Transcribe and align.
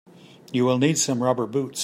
You 0.51 0.65
will 0.65 0.79
need 0.79 0.97
some 0.97 1.21
rubber 1.21 1.45
boots. 1.45 1.79